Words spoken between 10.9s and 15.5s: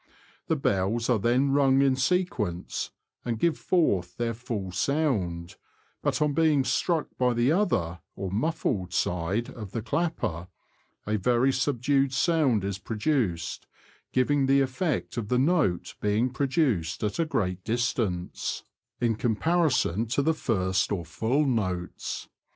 a very subdued sound is produced, giving the effect of the